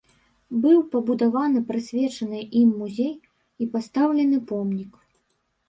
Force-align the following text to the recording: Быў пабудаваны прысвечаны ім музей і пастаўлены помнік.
Быў 0.61 0.79
пабудаваны 0.95 1.61
прысвечаны 1.69 2.41
ім 2.63 2.73
музей 2.79 3.13
і 3.61 3.71
пастаўлены 3.77 4.43
помнік. 4.53 5.01